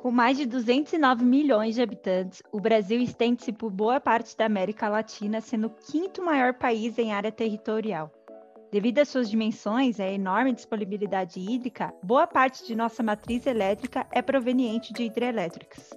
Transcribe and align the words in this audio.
Com 0.00 0.12
mais 0.12 0.38
de 0.38 0.46
209 0.46 1.24
milhões 1.24 1.74
de 1.74 1.82
habitantes, 1.82 2.40
o 2.52 2.60
Brasil 2.60 3.00
estende-se 3.00 3.52
por 3.52 3.68
boa 3.68 3.98
parte 3.98 4.36
da 4.36 4.46
América 4.46 4.88
Latina, 4.88 5.40
sendo 5.40 5.66
o 5.66 5.70
quinto 5.70 6.22
maior 6.22 6.54
país 6.54 6.96
em 6.98 7.12
área 7.12 7.32
territorial. 7.32 8.08
Devido 8.70 9.00
às 9.00 9.08
suas 9.08 9.28
dimensões 9.28 9.98
e 9.98 10.02
à 10.02 10.08
enorme 10.08 10.52
disponibilidade 10.52 11.40
hídrica, 11.40 11.92
boa 12.00 12.28
parte 12.28 12.64
de 12.64 12.76
nossa 12.76 13.02
matriz 13.02 13.44
elétrica 13.44 14.06
é 14.12 14.22
proveniente 14.22 14.92
de 14.92 15.02
hidrelétricas. 15.02 15.90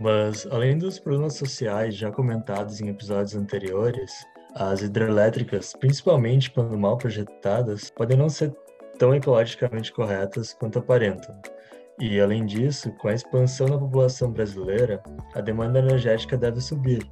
Mas, 0.00 0.44
além 0.50 0.76
dos 0.76 0.98
problemas 0.98 1.36
sociais 1.36 1.94
já 1.94 2.10
comentados 2.10 2.80
em 2.80 2.88
episódios 2.88 3.36
anteriores, 3.36 4.10
as 4.56 4.82
hidrelétricas, 4.82 5.72
principalmente 5.72 6.50
quando 6.50 6.76
mal 6.76 6.98
projetadas, 6.98 7.90
podem 7.90 8.16
não 8.16 8.28
ser 8.28 8.52
tão 8.98 9.14
ecologicamente 9.14 9.92
corretas 9.92 10.52
quanto 10.52 10.80
aparentam. 10.80 11.53
E, 12.00 12.20
além 12.20 12.44
disso, 12.44 12.90
com 12.92 13.08
a 13.08 13.14
expansão 13.14 13.68
da 13.68 13.78
população 13.78 14.30
brasileira, 14.30 15.02
a 15.34 15.40
demanda 15.40 15.78
energética 15.78 16.36
deve 16.36 16.60
subir, 16.60 17.08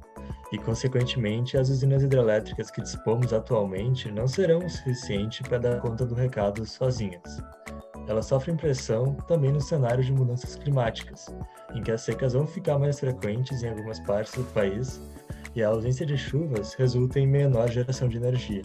e, 0.51 0.57
consequentemente, 0.57 1.57
as 1.57 1.69
usinas 1.69 2.03
hidrelétricas 2.03 2.69
que 2.69 2.81
dispomos 2.81 3.33
atualmente 3.33 4.11
não 4.11 4.27
serão 4.27 4.59
o 4.59 4.69
suficiente 4.69 5.41
para 5.41 5.57
dar 5.57 5.79
conta 5.79 6.05
do 6.05 6.13
recado 6.13 6.65
sozinhas. 6.65 7.41
Elas 8.07 8.25
sofrem 8.25 8.57
pressão 8.57 9.15
também 9.27 9.51
no 9.51 9.61
cenário 9.61 10.03
de 10.03 10.11
mudanças 10.11 10.55
climáticas, 10.55 11.33
em 11.73 11.81
que 11.81 11.91
as 11.91 12.01
secas 12.01 12.33
vão 12.33 12.45
ficar 12.45 12.77
mais 12.77 12.99
frequentes 12.99 13.63
em 13.63 13.69
algumas 13.69 13.99
partes 14.01 14.33
do 14.33 14.43
país 14.51 15.01
e 15.55 15.63
a 15.63 15.69
ausência 15.69 16.05
de 16.05 16.17
chuvas 16.17 16.73
resulta 16.73 17.19
em 17.19 17.27
menor 17.27 17.69
geração 17.69 18.09
de 18.09 18.17
energia. 18.17 18.63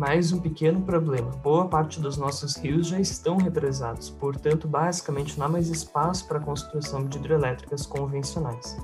Mais 0.00 0.32
um 0.32 0.40
pequeno 0.40 0.80
problema: 0.80 1.30
boa 1.42 1.68
parte 1.68 2.00
dos 2.00 2.16
nossos 2.16 2.56
rios 2.56 2.86
já 2.86 2.98
estão 2.98 3.36
represados, 3.36 4.08
portanto, 4.08 4.66
basicamente 4.66 5.38
não 5.38 5.44
há 5.44 5.48
mais 5.50 5.68
espaço 5.68 6.26
para 6.26 6.38
a 6.38 6.40
construção 6.40 7.04
de 7.04 7.18
hidrelétricas 7.18 7.84
convencionais. 7.84 8.78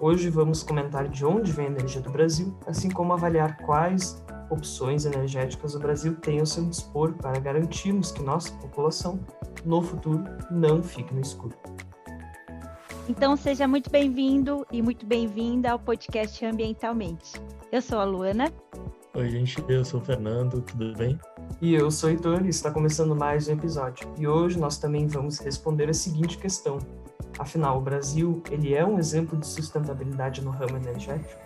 Hoje 0.00 0.28
vamos 0.28 0.64
comentar 0.64 1.06
de 1.06 1.24
onde 1.24 1.52
vem 1.52 1.66
a 1.66 1.70
energia 1.70 2.00
do 2.00 2.10
Brasil, 2.10 2.52
assim 2.66 2.90
como 2.90 3.12
avaliar 3.12 3.58
quais 3.58 4.24
opções 4.50 5.04
energéticas 5.04 5.76
o 5.76 5.78
Brasil 5.78 6.16
tem 6.16 6.40
ao 6.40 6.46
seu 6.46 6.64
dispor 6.64 7.12
para 7.12 7.38
garantirmos 7.38 8.10
que 8.10 8.20
nossa 8.20 8.52
população, 8.54 9.20
no 9.64 9.80
futuro, 9.80 10.24
não 10.50 10.82
fique 10.82 11.14
no 11.14 11.20
escuro. 11.20 11.54
Então, 13.08 13.36
seja 13.36 13.68
muito 13.68 13.88
bem-vindo 13.88 14.66
e 14.72 14.82
muito 14.82 15.06
bem-vinda 15.06 15.70
ao 15.70 15.78
podcast 15.78 16.44
Ambientalmente. 16.44 17.40
Eu 17.70 17.80
sou 17.80 18.00
a 18.00 18.04
Luana 18.04 18.52
Oi, 19.12 19.28
gente, 19.28 19.56
eu 19.68 19.84
sou 19.84 20.00
o 20.00 20.04
Fernando, 20.04 20.62
tudo 20.62 20.96
bem? 20.96 21.18
E 21.60 21.74
eu 21.74 21.90
sou 21.90 22.08
o 22.08 22.12
Heitor 22.12 22.46
e 22.46 22.48
está 22.48 22.70
começando 22.70 23.16
mais 23.16 23.48
um 23.48 23.54
episódio. 23.54 24.08
E 24.16 24.24
hoje 24.24 24.56
nós 24.56 24.78
também 24.78 25.08
vamos 25.08 25.40
responder 25.40 25.90
a 25.90 25.92
seguinte 25.92 26.38
questão. 26.38 26.78
Afinal, 27.36 27.78
o 27.78 27.80
Brasil, 27.80 28.40
ele 28.52 28.72
é 28.72 28.86
um 28.86 29.00
exemplo 29.00 29.36
de 29.36 29.48
sustentabilidade 29.48 30.42
no 30.42 30.52
ramo 30.52 30.76
energético? 30.76 31.42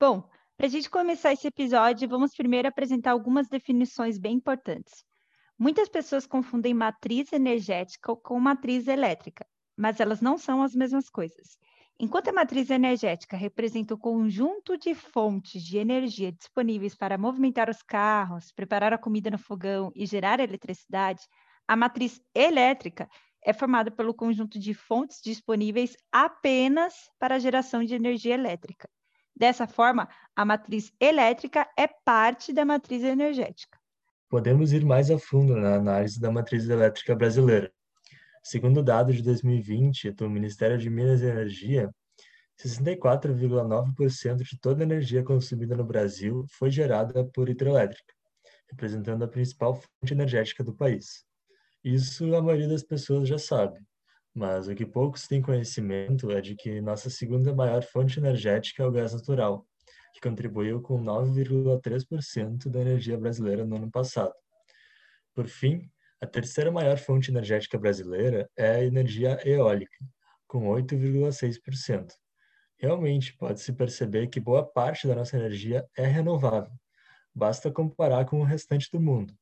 Bom, 0.00 0.26
para 0.56 0.66
a 0.66 0.70
gente 0.70 0.88
começar 0.88 1.34
esse 1.34 1.48
episódio, 1.48 2.08
vamos 2.08 2.34
primeiro 2.34 2.66
apresentar 2.66 3.10
algumas 3.10 3.46
definições 3.46 4.16
bem 4.16 4.36
importantes. 4.36 5.04
Muitas 5.58 5.90
pessoas 5.90 6.26
confundem 6.26 6.72
matriz 6.72 7.30
energética 7.30 8.16
com 8.16 8.40
matriz 8.40 8.88
elétrica, 8.88 9.46
mas 9.76 10.00
elas 10.00 10.22
não 10.22 10.38
são 10.38 10.62
as 10.62 10.74
mesmas 10.74 11.10
coisas. 11.10 11.58
Enquanto 11.98 12.28
a 12.28 12.32
matriz 12.32 12.70
energética 12.70 13.36
representa 13.36 13.94
o 13.94 13.98
conjunto 13.98 14.76
de 14.76 14.94
fontes 14.94 15.62
de 15.62 15.78
energia 15.78 16.32
disponíveis 16.32 16.94
para 16.94 17.16
movimentar 17.16 17.70
os 17.70 17.82
carros, 17.82 18.50
preparar 18.50 18.92
a 18.92 18.98
comida 18.98 19.30
no 19.30 19.38
fogão 19.38 19.92
e 19.94 20.04
gerar 20.04 20.40
eletricidade, 20.40 21.22
a 21.68 21.76
matriz 21.76 22.20
elétrica 22.34 23.08
é 23.44 23.52
formada 23.52 23.90
pelo 23.90 24.12
conjunto 24.12 24.58
de 24.58 24.74
fontes 24.74 25.20
disponíveis 25.22 25.96
apenas 26.10 27.08
para 27.18 27.36
a 27.36 27.38
geração 27.38 27.84
de 27.84 27.94
energia 27.94 28.34
elétrica. 28.34 28.88
Dessa 29.36 29.66
forma, 29.66 30.08
a 30.34 30.44
matriz 30.44 30.92
elétrica 30.98 31.68
é 31.78 31.86
parte 31.86 32.52
da 32.52 32.64
matriz 32.64 33.04
energética. 33.04 33.78
Podemos 34.28 34.72
ir 34.72 34.84
mais 34.84 35.10
a 35.10 35.18
fundo 35.18 35.54
na 35.56 35.76
análise 35.76 36.20
da 36.20 36.30
matriz 36.30 36.68
elétrica 36.68 37.14
brasileira. 37.14 37.72
Segundo 38.46 38.82
dados 38.82 39.16
de 39.16 39.22
2020 39.22 40.10
do 40.10 40.28
Ministério 40.28 40.76
de 40.76 40.90
Minas 40.90 41.22
e 41.22 41.24
Energia, 41.24 41.90
64,9% 42.62 44.42
de 44.42 44.60
toda 44.60 44.82
a 44.82 44.84
energia 44.84 45.24
consumida 45.24 45.74
no 45.74 45.82
Brasil 45.82 46.44
foi 46.50 46.70
gerada 46.70 47.24
por 47.24 47.48
hidrelétrica, 47.48 48.12
representando 48.70 49.24
a 49.24 49.28
principal 49.28 49.74
fonte 49.74 50.12
energética 50.12 50.62
do 50.62 50.74
país. 50.74 51.24
Isso 51.82 52.34
a 52.34 52.42
maioria 52.42 52.68
das 52.68 52.82
pessoas 52.82 53.26
já 53.26 53.38
sabe, 53.38 53.80
mas 54.34 54.68
o 54.68 54.74
que 54.74 54.84
poucos 54.84 55.26
têm 55.26 55.40
conhecimento 55.40 56.30
é 56.30 56.42
de 56.42 56.54
que 56.54 56.82
nossa 56.82 57.08
segunda 57.08 57.54
maior 57.54 57.82
fonte 57.82 58.20
energética 58.20 58.82
é 58.82 58.86
o 58.86 58.92
gás 58.92 59.14
natural, 59.14 59.66
que 60.12 60.20
contribuiu 60.20 60.82
com 60.82 61.02
9,3% 61.02 62.68
da 62.68 62.82
energia 62.82 63.16
brasileira 63.16 63.64
no 63.64 63.76
ano 63.76 63.90
passado. 63.90 64.34
Por 65.34 65.48
fim, 65.48 65.90
a 66.24 66.26
terceira 66.26 66.72
maior 66.72 66.96
fonte 66.96 67.30
energética 67.30 67.78
brasileira 67.78 68.50
é 68.56 68.76
a 68.76 68.82
energia 68.82 69.38
eólica, 69.46 69.98
com 70.46 70.68
8,6%. 70.68 72.12
Realmente, 72.78 73.36
pode-se 73.36 73.70
perceber 73.74 74.28
que 74.28 74.40
boa 74.40 74.64
parte 74.64 75.06
da 75.06 75.14
nossa 75.14 75.36
energia 75.36 75.86
é 75.94 76.06
renovável. 76.06 76.72
Basta 77.34 77.70
comparar 77.70 78.24
com 78.24 78.40
o 78.40 78.44
restante 78.44 78.88
do 78.90 78.98
mundo. 78.98 79.34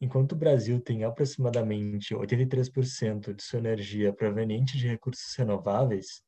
Enquanto 0.00 0.32
o 0.32 0.36
Brasil 0.36 0.80
tem 0.80 1.04
aproximadamente 1.04 2.14
83% 2.14 3.34
de 3.34 3.42
sua 3.42 3.58
energia 3.58 4.10
proveniente 4.10 4.78
de 4.78 4.88
recursos 4.88 5.34
renováveis, 5.36 6.22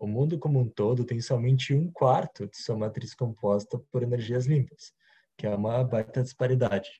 o 0.00 0.06
mundo 0.06 0.38
como 0.38 0.60
um 0.60 0.68
todo 0.68 1.04
tem 1.04 1.20
somente 1.20 1.74
um 1.74 1.92
quarto 1.92 2.48
de 2.48 2.56
sua 2.56 2.76
matriz 2.76 3.14
composta 3.14 3.78
por 3.90 4.02
energias 4.02 4.46
limpas, 4.46 4.94
que 5.36 5.46
é 5.46 5.54
uma 5.54 5.84
baita 5.84 6.22
disparidade. 6.22 6.90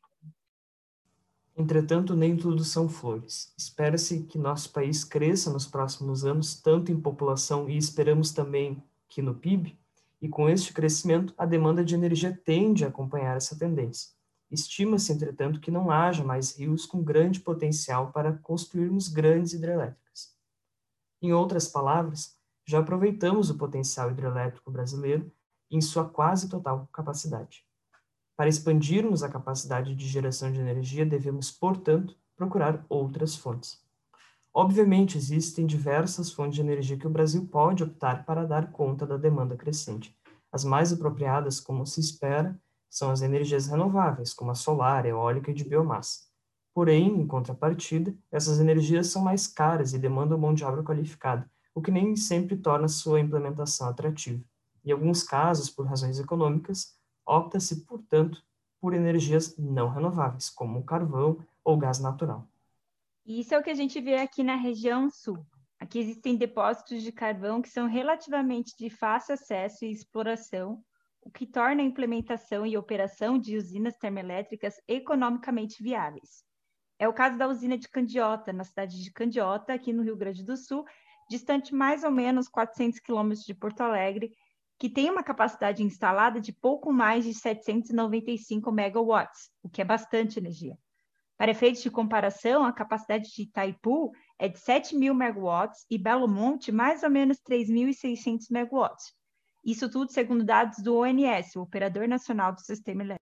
Entretanto, 1.57 2.17
nem 2.17 2.37
tudo 2.37 2.65
são 2.65 2.89
flores. 2.89 3.53
Espera-se 3.57 4.23
que 4.23 4.39
nosso 4.39 4.71
país 4.71 5.05
cresça 5.05 5.53
nos 5.53 5.67
próximos 5.67 6.25
anos, 6.25 6.55
tanto 6.55 6.91
em 6.91 7.01
população 7.01 7.69
e 7.69 7.77
esperamos 7.77 8.33
também 8.33 8.83
que 9.09 9.21
no 9.21 9.35
PIB, 9.35 9.79
e 10.21 10.29
com 10.29 10.49
este 10.49 10.73
crescimento, 10.73 11.35
a 11.37 11.45
demanda 11.45 11.85
de 11.85 11.95
energia 11.95 12.33
tende 12.45 12.85
a 12.85 12.89
acompanhar 12.89 13.37
essa 13.37 13.59
tendência. 13.59 14.11
Estima-se, 14.51 15.13
entretanto, 15.13 15.61
que 15.61 15.71
não 15.71 15.91
haja 15.91 16.23
mais 16.23 16.57
rios 16.57 16.87
com 16.87 17.03
grande 17.03 17.41
potencial 17.41 18.13
para 18.13 18.33
construirmos 18.33 19.09
grandes 19.09 19.53
hidrelétricas. 19.53 20.33
Em 21.21 21.33
outras 21.33 21.69
palavras, 21.69 22.37
já 22.65 22.79
aproveitamos 22.79 23.51
o 23.51 23.59
potencial 23.59 24.11
hidrelétrico 24.11 24.71
brasileiro 24.71 25.31
em 25.71 25.81
sua 25.81 26.09
quase 26.09 26.49
total 26.49 26.89
capacidade. 26.93 27.67
Para 28.37 28.49
expandirmos 28.49 29.23
a 29.23 29.29
capacidade 29.29 29.95
de 29.95 30.09
geração 30.09 30.51
de 30.51 30.61
energia, 30.61 31.05
devemos, 31.05 31.51
portanto, 31.51 32.17
procurar 32.37 32.85
outras 32.89 33.37
fontes. 33.37 33.81
Obviamente, 34.55 35.17
existem 35.17 35.67
diversas 35.67 36.31
fontes 36.31 36.57
de 36.57 36.61
energia 36.61 36.97
que 36.97 37.07
o 37.07 37.11
Brasil 37.11 37.47
pode 37.47 37.83
optar 37.83 38.25
para 38.25 38.45
dar 38.45 38.71
conta 38.71 39.07
da 39.07 39.17
demanda 39.17 39.57
crescente. 39.57 40.17
As 40.51 40.65
mais 40.65 40.93
apropriadas, 40.93 41.59
como 41.59 41.87
se 41.87 42.01
espera, 42.01 42.61
são 42.91 43.11
as 43.11 43.23
energias 43.23 43.69
renováveis, 43.69 44.35
como 44.35 44.51
a 44.51 44.55
solar, 44.55 45.07
eólica 45.07 45.51
e 45.51 45.55
de 45.55 45.65
biomassa. 45.65 46.21
Porém, 46.75 47.21
em 47.21 47.27
contrapartida, 47.27 48.15
essas 48.31 48.61
energias 48.61 49.07
são 49.07 49.23
mais 49.23 49.47
caras 49.47 49.95
e 49.95 49.99
demandam 49.99 50.39
mão 50.39 50.53
de 50.53 50.65
obra 50.65 50.83
qualificada, 50.83 51.51
o 51.75 51.81
que 51.81 51.91
nem 51.91 52.15
sempre 52.17 52.57
torna 52.57 52.89
sua 52.89 53.21
implementação 53.21 53.89
atrativa. 53.89 54.43
Em 54.85 54.93
alguns 54.93 55.23
casos, 55.23 55.71
por 55.71 55.87
razões 55.87 56.19
econômicas, 56.19 56.95
opta-se, 57.27 57.85
portanto, 57.85 58.43
por 58.81 58.95
energias 58.95 59.57
não 59.57 59.89
renováveis, 59.89 60.51
como 60.51 60.81
o 60.81 60.85
carvão 60.85 61.39
ou 61.65 61.77
gás 61.77 62.01
natural. 62.01 62.47
Isso 63.25 63.55
é 63.55 63.59
o 63.59 63.63
que 63.63 63.71
a 63.71 63.75
gente 63.75 64.01
vê 64.01 64.17
aqui 64.17 64.43
na 64.43 64.57
região 64.57 65.09
sul. 65.09 65.47
Aqui 65.79 65.99
existem 65.99 66.37
depósitos 66.37 67.03
de 67.03 67.13
carvão 67.13 67.63
que 67.63 67.69
são 67.69 67.87
relativamente 67.87 68.77
de 68.77 68.91
fácil 68.91 69.35
acesso 69.35 69.85
e 69.85 69.91
exploração, 69.91 70.83
o 71.21 71.31
que 71.31 71.47
torna 71.47 71.83
a 71.83 71.85
implementação 71.85 72.67
e 72.67 72.77
operação 72.77 73.39
de 73.39 73.57
usinas 73.57 73.97
termoelétricas 73.97 74.81
economicamente 74.89 75.83
viáveis. 75.83 76.45
É 76.99 77.09
o 77.09 77.13
caso 77.13 77.37
da 77.37 77.49
usina 77.49 77.79
de 77.79 77.89
Candiota, 77.89 78.53
na 78.53 78.65
cidade 78.65 79.03
de 79.03 79.13
Candiota, 79.13 79.73
aqui 79.73 79.93
no 79.93 80.03
Rio 80.03 80.17
Grande 80.17 80.45
do 80.45 80.57
Sul, 80.57 80.85
distante 81.29 81.75
mais 81.75 82.05
ou 82.05 82.11
menos 82.11 82.49
400 82.49 83.01
quilômetros 83.01 83.45
de 83.45 83.55
Porto 83.55 83.81
Alegre, 83.81 84.33
que 84.79 84.89
tem 84.89 85.11
uma 85.11 85.23
capacidade 85.23 85.83
instalada 85.83 86.41
de 86.41 86.53
pouco 86.53 86.93
mais 86.93 87.25
de 87.25 87.35
795 87.35 88.73
megawatts, 88.73 89.51
o 89.63 89.69
que 89.69 89.81
é 89.81 89.85
bastante 89.85 90.39
energia. 90.39 90.77
Para 91.37 91.51
efeitos 91.51 91.83
de 91.83 91.91
comparação, 91.91 92.65
a 92.65 92.73
capacidade 92.73 93.31
de 93.35 93.43
Itaipu 93.43 94.13
é 94.39 94.49
de 94.49 94.59
7 94.59 94.97
mil 94.97 95.15
megawatts 95.15 95.85
e 95.91 95.99
Belo 95.99 96.29
Monte 96.29 96.71
mais 96.71 97.03
ou 97.03 97.11
menos 97.11 97.39
3.600 97.39 98.47
megawatts. 98.51 99.13
Isso 99.65 99.89
tudo 99.89 100.13
segundo 100.13 100.45
dados 100.45 100.79
do 100.79 100.97
ONS, 100.97 101.57
o 101.57 101.63
Operador 101.63 102.09
Nacional 102.09 102.53
do 102.53 102.61
Sistema 102.61 103.03
Elétrico. 103.03 103.23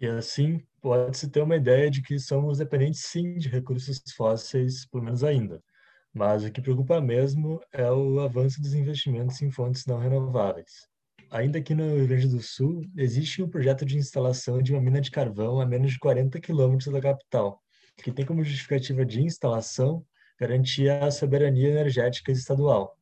E 0.00 0.06
assim, 0.06 0.64
pode-se 0.80 1.30
ter 1.30 1.42
uma 1.42 1.56
ideia 1.56 1.90
de 1.90 2.00
que 2.00 2.18
somos 2.18 2.58
dependentes 2.58 3.02
sim 3.02 3.36
de 3.36 3.48
recursos 3.48 4.00
fósseis, 4.16 4.86
pelo 4.86 5.04
menos 5.04 5.22
ainda. 5.22 5.62
Mas 6.12 6.44
o 6.44 6.50
que 6.50 6.60
preocupa 6.60 7.00
mesmo 7.00 7.60
é 7.72 7.90
o 7.90 8.20
avanço 8.20 8.60
dos 8.60 8.74
investimentos 8.74 9.40
em 9.42 9.50
fontes 9.50 9.86
não 9.86 9.98
renováveis. 9.98 10.88
Ainda 11.30 11.58
aqui 11.58 11.74
no 11.74 11.96
Rio 11.96 12.08
Grande 12.08 12.28
do 12.28 12.42
Sul, 12.42 12.82
existe 12.96 13.40
um 13.40 13.48
projeto 13.48 13.84
de 13.84 13.96
instalação 13.96 14.60
de 14.60 14.72
uma 14.72 14.80
mina 14.80 15.00
de 15.00 15.12
carvão 15.12 15.60
a 15.60 15.66
menos 15.66 15.92
de 15.92 15.98
40 16.00 16.40
quilômetros 16.40 16.92
da 16.92 17.00
capital, 17.00 17.62
que 18.02 18.10
tem 18.10 18.26
como 18.26 18.42
justificativa 18.42 19.06
de 19.06 19.22
instalação 19.22 20.04
garantir 20.40 20.88
a 20.88 21.08
soberania 21.10 21.68
energética 21.68 22.32
estadual. 22.32 22.98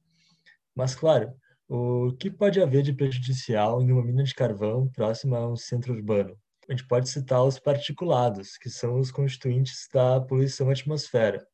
Mas, 0.74 0.94
claro, 0.94 1.32
o 1.66 2.12
que 2.20 2.30
pode 2.30 2.60
haver 2.60 2.82
de 2.82 2.92
prejudicial 2.92 3.80
em 3.80 3.90
uma 3.90 4.04
mina 4.04 4.22
de 4.22 4.34
carvão 4.34 4.88
próxima 4.88 5.38
a 5.38 5.48
um 5.50 5.56
centro 5.56 5.94
urbano? 5.94 6.36
A 6.68 6.72
gente 6.72 6.86
pode 6.86 7.08
citar 7.08 7.42
os 7.42 7.58
particulados, 7.58 8.58
que 8.58 8.68
são 8.68 8.98
os 8.98 9.10
constituintes 9.10 9.88
da 9.90 10.20
poluição 10.20 10.68
atmosfera. 10.68 11.46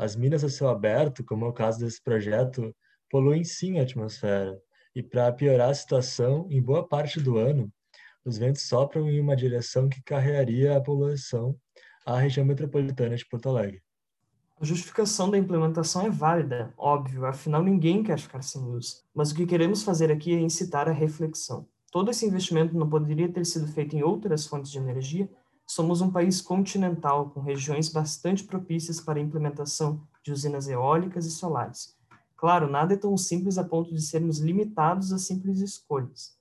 As 0.00 0.16
minas 0.16 0.42
a 0.42 0.48
céu 0.48 0.70
aberto, 0.70 1.22
como 1.22 1.44
é 1.44 1.48
o 1.48 1.52
caso 1.52 1.80
desse 1.80 2.02
projeto, 2.02 2.74
poluem 3.10 3.44
sim 3.44 3.78
a 3.78 3.82
atmosfera. 3.82 4.58
E 4.96 5.02
para 5.02 5.30
piorar 5.30 5.68
a 5.68 5.74
situação, 5.74 6.46
em 6.48 6.62
boa 6.62 6.88
parte 6.88 7.20
do 7.20 7.36
ano, 7.36 7.70
os 8.24 8.38
ventos 8.38 8.62
sopram 8.62 9.10
em 9.10 9.20
uma 9.20 9.36
direção 9.36 9.90
que 9.90 10.02
carregaria 10.02 10.74
a 10.74 10.80
poluição 10.80 11.54
à 12.06 12.18
região 12.18 12.46
metropolitana 12.46 13.14
de 13.14 13.28
Porto 13.28 13.50
Alegre. 13.50 13.82
A 14.58 14.64
justificação 14.64 15.30
da 15.30 15.36
implementação 15.36 16.06
é 16.06 16.08
válida, 16.08 16.72
óbvio, 16.78 17.26
afinal 17.26 17.62
ninguém 17.62 18.02
quer 18.02 18.18
ficar 18.18 18.40
sem 18.40 18.62
luz. 18.62 19.04
Mas 19.14 19.32
o 19.32 19.34
que 19.34 19.44
queremos 19.44 19.82
fazer 19.82 20.10
aqui 20.10 20.34
é 20.34 20.40
incitar 20.40 20.88
a 20.88 20.92
reflexão. 20.92 21.68
Todo 21.92 22.10
esse 22.10 22.24
investimento 22.24 22.74
não 22.74 22.88
poderia 22.88 23.30
ter 23.30 23.44
sido 23.44 23.66
feito 23.66 23.94
em 23.94 24.02
outras 24.02 24.46
fontes 24.46 24.70
de 24.70 24.78
energia? 24.78 25.28
Somos 25.72 26.00
um 26.00 26.10
país 26.10 26.40
continental, 26.42 27.30
com 27.30 27.38
regiões 27.38 27.88
bastante 27.88 28.42
propícias 28.42 29.00
para 29.00 29.20
a 29.20 29.22
implementação 29.22 30.02
de 30.20 30.32
usinas 30.32 30.66
eólicas 30.66 31.26
e 31.26 31.30
solares. 31.30 31.96
Claro, 32.36 32.68
nada 32.68 32.94
é 32.94 32.96
tão 32.96 33.16
simples 33.16 33.56
a 33.56 33.62
ponto 33.62 33.94
de 33.94 34.02
sermos 34.02 34.40
limitados 34.40 35.12
a 35.12 35.18
simples 35.18 35.60
escolhas. 35.60 36.36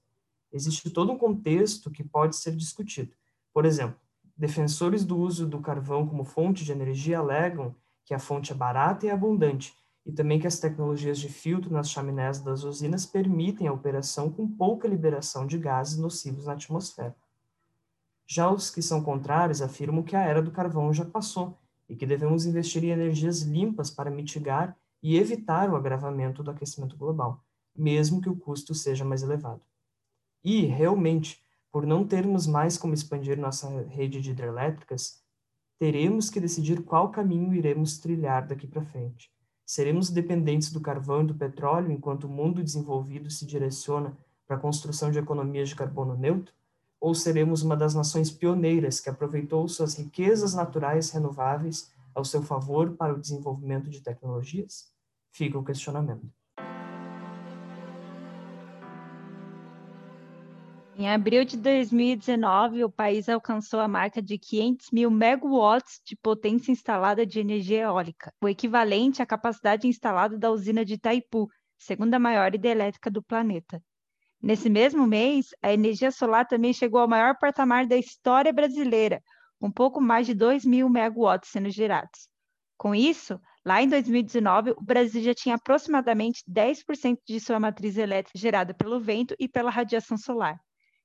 Existe 0.51 0.89
todo 0.89 1.11
um 1.11 1.17
contexto 1.19 1.91
que 1.91 2.03
pode 2.03 2.37
ser 2.37 2.55
discutido. 2.55 3.11
Por 3.53 3.67
exemplo, 3.67 3.99
defensores 4.35 5.05
do 5.05 5.15
uso 5.15 5.45
do 5.45 5.59
carvão 5.59 6.07
como 6.07 6.23
fonte 6.23 6.65
de 6.65 6.71
energia 6.71 7.19
alegam 7.19 7.75
que 8.05 8.15
a 8.15 8.19
fonte 8.19 8.51
é 8.51 8.55
barata 8.55 9.05
e 9.05 9.11
abundante, 9.11 9.75
e 10.07 10.11
também 10.11 10.39
que 10.39 10.47
as 10.47 10.57
tecnologias 10.57 11.19
de 11.19 11.29
filtro 11.29 11.71
nas 11.71 11.91
chaminés 11.91 12.39
das 12.39 12.63
usinas 12.63 13.05
permitem 13.05 13.67
a 13.67 13.73
operação 13.73 14.31
com 14.31 14.47
pouca 14.47 14.87
liberação 14.87 15.45
de 15.45 15.59
gases 15.59 15.99
nocivos 15.99 16.47
na 16.47 16.53
atmosfera. 16.53 17.15
Já 18.31 18.51
os 18.51 18.69
que 18.69 18.79
são 18.79 19.01
contrários 19.01 19.59
afirmam 19.59 20.03
que 20.03 20.15
a 20.15 20.21
era 20.21 20.39
do 20.39 20.51
carvão 20.51 20.93
já 20.93 21.03
passou 21.03 21.57
e 21.89 21.95
que 21.95 22.05
devemos 22.05 22.45
investir 22.45 22.83
em 22.83 22.89
energias 22.89 23.41
limpas 23.41 23.89
para 23.89 24.11
mitigar 24.11 24.77
e 25.01 25.17
evitar 25.17 25.67
o 25.67 25.75
agravamento 25.75 26.43
do 26.43 26.51
aquecimento 26.51 26.95
global, 26.95 27.43
mesmo 27.75 28.21
que 28.21 28.29
o 28.29 28.35
custo 28.35 28.75
seja 28.75 29.03
mais 29.03 29.23
elevado. 29.23 29.61
E, 30.43 30.61
realmente, 30.67 31.43
por 31.71 31.87
não 31.87 32.05
termos 32.05 32.45
mais 32.45 32.77
como 32.77 32.93
expandir 32.93 33.35
nossa 33.35 33.67
rede 33.87 34.21
de 34.21 34.29
hidrelétricas, 34.29 35.23
teremos 35.79 36.29
que 36.29 36.39
decidir 36.39 36.83
qual 36.83 37.09
caminho 37.09 37.51
iremos 37.55 37.97
trilhar 37.97 38.45
daqui 38.45 38.67
para 38.67 38.85
frente. 38.85 39.31
Seremos 39.65 40.11
dependentes 40.11 40.71
do 40.71 40.81
carvão 40.81 41.23
e 41.23 41.27
do 41.27 41.33
petróleo 41.33 41.91
enquanto 41.91 42.25
o 42.25 42.29
mundo 42.29 42.63
desenvolvido 42.63 43.31
se 43.31 43.43
direciona 43.47 44.15
para 44.45 44.57
a 44.57 44.59
construção 44.59 45.09
de 45.09 45.17
economias 45.17 45.69
de 45.69 45.75
carbono 45.75 46.15
neutro? 46.15 46.58
Ou 46.99 47.15
seremos 47.15 47.61
uma 47.61 47.77
das 47.77 47.95
nações 47.95 48.29
pioneiras 48.29 48.99
que 48.99 49.09
aproveitou 49.09 49.67
suas 49.67 49.95
riquezas 49.95 50.53
naturais 50.53 51.11
renováveis 51.11 51.91
ao 52.13 52.25
seu 52.25 52.43
favor 52.43 52.95
para 52.97 53.13
o 53.13 53.19
desenvolvimento 53.19 53.89
de 53.89 54.01
tecnologias? 54.01 54.91
Fica 55.31 55.57
o 55.57 55.63
questionamento. 55.63 56.29
Em 60.97 61.09
abril 61.09 61.45
de 61.45 61.55
2019, 61.55 62.83
o 62.83 62.91
país 62.91 63.29
alcançou 63.29 63.79
a 63.79 63.87
marca 63.87 64.21
de 64.21 64.37
500 64.37 64.91
mil 64.91 65.09
megawatts 65.09 66.01
de 66.05 66.13
potência 66.17 66.73
instalada 66.73 67.25
de 67.25 67.39
energia 67.39 67.83
eólica, 67.83 68.33
o 68.43 68.49
equivalente 68.49 69.21
à 69.21 69.25
capacidade 69.25 69.87
instalada 69.87 70.37
da 70.37 70.51
usina 70.51 70.83
de 70.83 70.95
Itaipu, 70.95 71.47
segunda 71.77 72.19
maior 72.19 72.53
hidrelétrica 72.53 73.09
do 73.09 73.23
planeta. 73.23 73.81
Nesse 74.41 74.69
mesmo 74.69 75.05
mês, 75.05 75.47
a 75.61 75.73
energia 75.73 76.11
solar 76.11 76.47
também 76.47 76.71
chegou 76.71 77.01
ao 77.01 77.07
maior 77.07 77.37
patamar 77.37 77.85
da 77.85 77.97
história 77.97 78.53
brasileira, 78.53 79.21
com 79.59 79.69
pouco 79.69 79.99
mais 79.99 80.25
de 80.25 80.33
2 80.33 80.63
mil 80.63 80.89
megawatts 80.89 81.51
sendo 81.51 81.69
gerados. 81.69 82.29
Com 82.77 82.95
isso, 82.95 83.37
lá 83.65 83.81
em 83.81 83.89
2019, 83.89 84.71
o 84.71 84.81
Brasil 84.81 85.21
já 85.21 85.33
tinha 85.33 85.55
aproximadamente 85.55 86.41
10% 86.49 87.17
de 87.27 87.39
sua 87.41 87.59
matriz 87.59 87.97
elétrica 87.97 88.39
gerada 88.39 88.73
pelo 88.73 89.01
vento 89.01 89.35
e 89.37 89.49
pela 89.49 89.69
radiação 89.69 90.17
solar. 90.17 90.57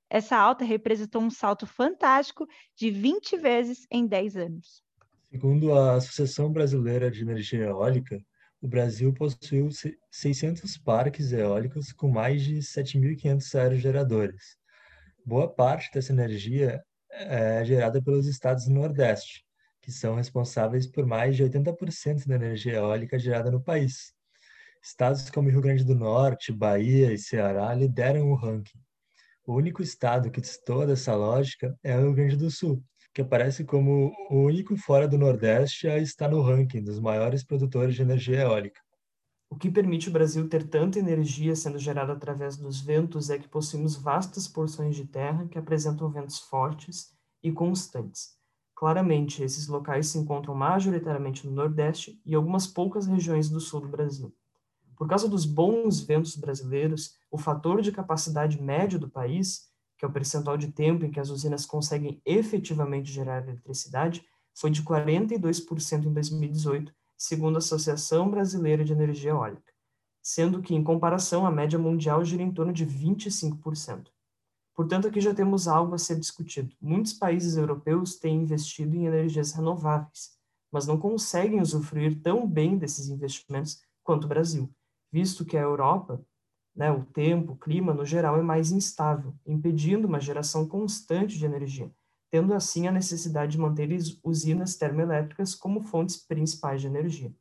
Essa 0.08 0.36
alta 0.36 0.64
representou 0.64 1.20
um 1.20 1.30
salto 1.30 1.66
fantástico 1.66 2.46
de 2.76 2.92
20 2.92 3.36
vezes 3.36 3.84
em 3.90 4.06
10 4.06 4.36
anos. 4.36 4.84
Segundo 5.28 5.74
a 5.74 5.94
Associação 5.96 6.52
Brasileira 6.52 7.10
de 7.10 7.22
Energia 7.22 7.64
Eólica, 7.64 8.24
o 8.64 8.66
Brasil 8.66 9.12
possuiu 9.12 9.68
600 10.10 10.78
parques 10.78 11.32
eólicos 11.32 11.92
com 11.92 12.08
mais 12.08 12.42
de 12.42 12.60
7.500 12.60 13.54
aerogeradores. 13.60 14.56
Boa 15.22 15.46
parte 15.46 15.90
dessa 15.92 16.12
energia 16.14 16.82
é 17.10 17.62
gerada 17.62 18.02
pelos 18.02 18.26
estados 18.26 18.64
do 18.64 18.72
Nordeste, 18.72 19.44
que 19.82 19.92
são 19.92 20.14
responsáveis 20.14 20.86
por 20.86 21.04
mais 21.04 21.36
de 21.36 21.44
80% 21.44 22.26
da 22.26 22.36
energia 22.36 22.76
eólica 22.76 23.18
gerada 23.18 23.50
no 23.50 23.62
país. 23.62 24.14
Estados 24.82 25.28
como 25.28 25.50
Rio 25.50 25.60
Grande 25.60 25.84
do 25.84 25.94
Norte, 25.94 26.50
Bahia 26.50 27.12
e 27.12 27.18
Ceará 27.18 27.74
lideram 27.74 28.30
o 28.30 28.34
ranking. 28.34 28.80
O 29.46 29.52
único 29.52 29.82
estado 29.82 30.30
que 30.30 30.40
distorce 30.40 30.86
dessa 30.86 31.14
lógica 31.14 31.78
é 31.82 31.98
o 31.98 32.00
Rio 32.00 32.14
Grande 32.14 32.36
do 32.38 32.50
Sul, 32.50 32.82
que 33.14 33.22
aparece 33.22 33.64
como 33.64 34.12
o 34.28 34.40
único 34.40 34.76
fora 34.76 35.06
do 35.06 35.16
Nordeste 35.16 35.86
a 35.86 35.98
estar 35.98 36.28
no 36.28 36.42
ranking 36.42 36.82
dos 36.82 36.98
maiores 36.98 37.44
produtores 37.44 37.94
de 37.94 38.02
energia 38.02 38.40
eólica. 38.40 38.80
O 39.48 39.56
que 39.56 39.70
permite 39.70 40.08
o 40.08 40.12
Brasil 40.12 40.48
ter 40.48 40.68
tanta 40.68 40.98
energia 40.98 41.54
sendo 41.54 41.78
gerada 41.78 42.12
através 42.12 42.56
dos 42.56 42.80
ventos 42.80 43.30
é 43.30 43.38
que 43.38 43.48
possuímos 43.48 43.94
vastas 43.94 44.48
porções 44.48 44.96
de 44.96 45.06
terra 45.06 45.46
que 45.46 45.56
apresentam 45.56 46.10
ventos 46.10 46.40
fortes 46.40 47.14
e 47.40 47.52
constantes. 47.52 48.34
Claramente, 48.74 49.44
esses 49.44 49.68
locais 49.68 50.08
se 50.08 50.18
encontram 50.18 50.52
majoritariamente 50.52 51.46
no 51.46 51.52
Nordeste 51.52 52.20
e 52.26 52.34
algumas 52.34 52.66
poucas 52.66 53.06
regiões 53.06 53.48
do 53.48 53.60
sul 53.60 53.82
do 53.82 53.88
Brasil. 53.88 54.34
Por 54.96 55.08
causa 55.08 55.28
dos 55.28 55.44
bons 55.44 56.00
ventos 56.00 56.34
brasileiros, 56.34 57.14
o 57.30 57.38
fator 57.38 57.80
de 57.80 57.92
capacidade 57.92 58.60
médio 58.60 58.98
do 58.98 59.08
país, 59.08 59.72
que 60.04 60.06
é 60.06 60.10
o 60.10 60.12
percentual 60.12 60.58
de 60.58 60.70
tempo 60.70 61.04
em 61.04 61.10
que 61.10 61.18
as 61.18 61.30
usinas 61.30 61.64
conseguem 61.64 62.20
efetivamente 62.26 63.10
gerar 63.10 63.42
eletricidade, 63.42 64.22
foi 64.54 64.70
de 64.70 64.82
42% 64.82 66.04
em 66.04 66.12
2018, 66.12 66.92
segundo 67.16 67.56
a 67.56 67.58
Associação 67.58 68.30
Brasileira 68.30 68.84
de 68.84 68.92
Energia 68.92 69.30
Eólica, 69.30 69.72
sendo 70.22 70.60
que, 70.60 70.74
em 70.74 70.84
comparação, 70.84 71.46
a 71.46 71.50
média 71.50 71.78
mundial 71.78 72.22
gira 72.22 72.42
em 72.42 72.52
torno 72.52 72.72
de 72.72 72.86
25%. 72.86 74.08
Portanto, 74.74 75.08
aqui 75.08 75.20
já 75.20 75.32
temos 75.32 75.66
algo 75.66 75.94
a 75.94 75.98
ser 75.98 76.18
discutido. 76.18 76.74
Muitos 76.80 77.14
países 77.14 77.56
europeus 77.56 78.16
têm 78.16 78.42
investido 78.42 78.94
em 78.96 79.06
energias 79.06 79.52
renováveis, 79.52 80.32
mas 80.70 80.86
não 80.86 80.98
conseguem 80.98 81.60
usufruir 81.60 82.20
tão 82.20 82.46
bem 82.46 82.76
desses 82.76 83.08
investimentos 83.08 83.80
quanto 84.02 84.24
o 84.24 84.28
Brasil 84.28 84.70
visto 85.14 85.44
que 85.44 85.56
a 85.56 85.60
Europa, 85.60 86.20
né, 86.74 86.90
o 86.90 87.04
tempo, 87.04 87.52
o 87.52 87.56
clima, 87.56 87.94
no 87.94 88.04
geral, 88.04 88.38
é 88.38 88.42
mais 88.42 88.72
instável, 88.72 89.34
impedindo 89.46 90.08
uma 90.08 90.20
geração 90.20 90.66
constante 90.66 91.38
de 91.38 91.44
energia, 91.44 91.90
tendo 92.30 92.52
assim 92.52 92.88
a 92.88 92.92
necessidade 92.92 93.52
de 93.52 93.58
manter 93.58 93.88
usinas 94.22 94.76
termoelétricas 94.76 95.54
como 95.54 95.80
fontes 95.80 96.16
principais 96.16 96.80
de 96.80 96.88
energia. 96.88 97.32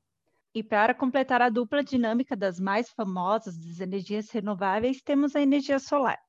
E 0.56 0.62
para 0.62 0.94
completar 0.94 1.42
a 1.42 1.50
dupla 1.50 1.84
dinâmica 1.84 2.36
das 2.36 2.60
mais 2.60 2.92
famosas 2.92 3.58
das 3.58 3.80
energias 3.80 4.30
renováveis, 4.30 5.02
temos 5.02 5.36
a 5.36 5.42
energia 5.42 5.80
solar. 5.80 6.20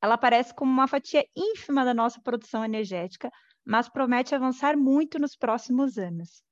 Ela 0.00 0.14
aparece 0.14 0.54
como 0.54 0.72
uma 0.72 0.88
fatia 0.88 1.24
ínfima 1.36 1.84
da 1.84 1.92
nossa 1.92 2.18
produção 2.22 2.64
energética, 2.64 3.30
mas 3.64 3.90
promete 3.90 4.34
avançar 4.34 4.74
muito 4.74 5.18
nos 5.18 5.36
próximos 5.36 5.98
anos. 5.98 6.42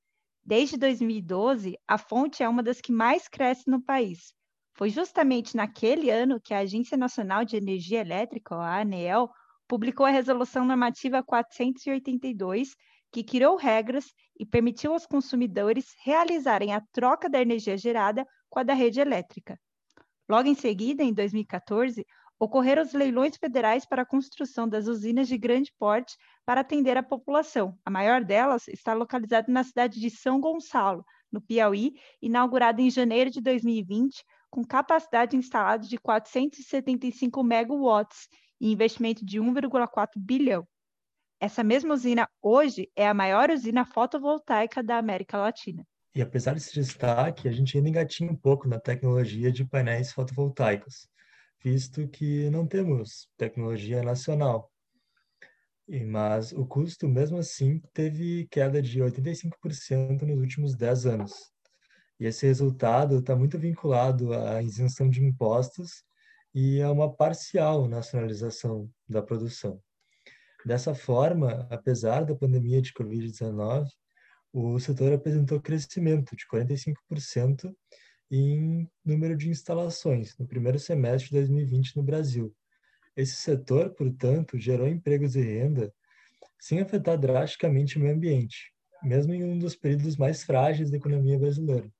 Desde 0.45 0.77
2012, 0.77 1.79
a 1.89 1.97
fonte 1.97 2.43
é 2.43 2.49
uma 2.49 2.63
das 2.63 2.81
que 2.83 2.93
mais 2.93 3.29
cresce 3.29 3.69
no 3.69 3.83
país. 3.83 4.35
Foi 4.81 4.89
justamente 4.89 5.55
naquele 5.55 6.09
ano 6.09 6.41
que 6.41 6.55
a 6.55 6.61
Agência 6.61 6.97
Nacional 6.97 7.45
de 7.45 7.55
Energia 7.55 8.01
Elétrica, 8.01 8.55
a 8.55 8.81
ANEEL, 8.81 9.29
publicou 9.69 10.07
a 10.07 10.09
Resolução 10.09 10.65
Normativa 10.65 11.23
482, 11.23 12.75
que 13.13 13.23
criou 13.23 13.57
regras 13.57 14.07
e 14.39 14.47
permitiu 14.47 14.95
aos 14.95 15.05
consumidores 15.05 15.95
realizarem 16.03 16.73
a 16.73 16.81
troca 16.93 17.29
da 17.29 17.43
energia 17.43 17.77
gerada 17.77 18.27
com 18.49 18.59
a 18.59 18.63
da 18.63 18.73
rede 18.73 19.01
elétrica. 19.01 19.61
Logo 20.27 20.49
em 20.49 20.55
seguida, 20.55 21.03
em 21.03 21.13
2014, 21.13 22.03
ocorreram 22.39 22.83
os 22.83 22.95
leilões 22.95 23.37
federais 23.37 23.85
para 23.85 24.01
a 24.01 24.07
construção 24.07 24.67
das 24.67 24.87
usinas 24.87 25.29
de 25.29 25.37
grande 25.37 25.71
porte 25.79 26.17
para 26.47 26.63
atender 26.63 26.97
a 26.97 27.03
população. 27.03 27.79
A 27.85 27.91
maior 27.91 28.25
delas 28.25 28.67
está 28.67 28.95
localizada 28.95 29.53
na 29.53 29.63
cidade 29.63 30.01
de 30.01 30.09
São 30.09 30.41
Gonçalo, 30.41 31.05
no 31.31 31.39
Piauí, 31.39 31.93
inaugurada 32.23 32.81
em 32.81 32.91
janeiro 32.91 33.31
de 33.31 33.43
2020, 33.43 34.25
com 34.51 34.65
capacidade 34.65 35.37
instalada 35.37 35.87
de 35.87 35.97
475 35.97 37.43
megawatts 37.43 38.29
e 38.61 38.73
investimento 38.73 39.25
de 39.25 39.41
1,4 39.41 40.09
bilhão. 40.17 40.67
Essa 41.41 41.65
mesma 41.65 41.95
usina 41.95 42.29
hoje 42.43 42.91
é 42.95 43.09
a 43.09 43.15
maior 43.15 43.51
usina 43.51 43.87
fotovoltaica 43.87 44.83
da 44.83 44.99
América 44.99 45.39
Latina. 45.39 45.87
E 46.15 46.21
apesar 46.21 46.55
desse 46.55 46.75
destaque, 46.75 47.49
a 47.49 47.53
gente 47.53 47.77
ainda 47.77 47.89
engatinha 47.89 48.31
um 48.31 48.37
pouco 48.37 48.69
na 48.69 48.81
tecnologia 48.81 49.51
de 49.51 49.65
painéis 49.65 50.13
fotovoltaicos, 50.13 51.09
visto 51.63 52.07
que 52.09 52.51
não 52.51 52.67
temos 52.67 53.29
tecnologia 53.37 54.03
nacional. 54.03 54.71
Mas 56.07 56.53
o 56.53 56.67
custo, 56.67 57.09
mesmo 57.09 57.39
assim, 57.39 57.81
teve 57.93 58.47
queda 58.51 58.83
de 58.83 59.01
85% 59.01 60.23
nos 60.23 60.39
últimos 60.39 60.77
10 60.77 61.07
anos. 61.07 61.53
E 62.21 62.27
esse 62.27 62.47
resultado 62.47 63.19
está 63.19 63.35
muito 63.35 63.59
vinculado 63.59 64.35
à 64.35 64.63
isenção 64.63 65.09
de 65.09 65.25
impostos 65.25 66.05
e 66.55 66.83
a 66.83 66.93
uma 66.93 67.11
parcial 67.11 67.89
nacionalização 67.89 68.91
da 69.09 69.23
produção. 69.23 69.83
Dessa 70.67 70.95
forma, 70.95 71.67
apesar 71.71 72.27
da 72.27 72.35
pandemia 72.35 72.83
de 72.83 72.93
Covid-19, 72.93 73.89
o 74.53 74.79
setor 74.79 75.15
apresentou 75.15 75.63
crescimento 75.63 76.37
de 76.37 76.47
45% 76.47 77.75
em 78.31 78.87
número 79.03 79.35
de 79.35 79.49
instalações 79.49 80.37
no 80.37 80.47
primeiro 80.47 80.79
semestre 80.79 81.31
de 81.31 81.37
2020 81.37 81.97
no 81.97 82.03
Brasil. 82.03 82.55
Esse 83.17 83.37
setor, 83.37 83.95
portanto, 83.95 84.59
gerou 84.59 84.87
empregos 84.87 85.37
e 85.37 85.41
renda 85.41 85.91
sem 86.59 86.81
afetar 86.81 87.19
drasticamente 87.19 87.97
o 87.97 88.01
meio 88.01 88.15
ambiente, 88.15 88.75
mesmo 89.03 89.33
em 89.33 89.43
um 89.43 89.59
dos 89.59 89.75
períodos 89.75 90.19
mais 90.19 90.43
frágeis 90.43 90.91
da 90.91 90.99
economia 90.99 91.39
brasileira. 91.39 91.91